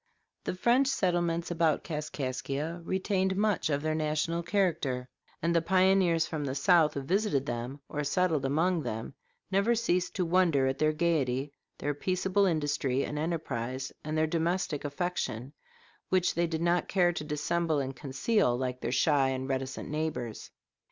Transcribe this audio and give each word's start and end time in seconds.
The 0.45 0.55
French 0.55 0.87
settlements 0.87 1.51
about 1.51 1.83
Kaskaskia 1.83 2.81
retained 2.83 3.35
much 3.35 3.69
of 3.69 3.83
their 3.83 3.93
national 3.93 4.41
character, 4.41 5.07
and 5.43 5.55
the 5.55 5.61
pioneers 5.61 6.25
from 6.25 6.43
the 6.43 6.55
South 6.55 6.95
who 6.95 7.01
visited 7.03 7.45
them 7.45 7.81
or 7.87 8.03
settled 8.03 8.43
among 8.43 8.81
them 8.81 9.13
never 9.51 9.75
ceased 9.75 10.15
to 10.15 10.25
wonder 10.25 10.65
at 10.65 10.79
their 10.79 10.91
gayety, 10.91 11.53
their 11.77 11.93
peaceable 11.93 12.47
industry 12.47 13.03
and 13.05 13.19
enterprise, 13.19 13.91
and 14.03 14.17
their 14.17 14.25
domestic 14.25 14.83
affection, 14.85 15.53
which 16.09 16.33
they 16.33 16.47
did 16.47 16.63
not 16.63 16.87
care 16.87 17.13
to 17.13 17.23
dissemble 17.23 17.77
and 17.77 17.95
conceal 17.95 18.57
like 18.57 18.81
their 18.81 18.91
shy 18.91 19.29
and 19.29 19.47
reticent 19.47 19.87
neighbors. 19.87 20.49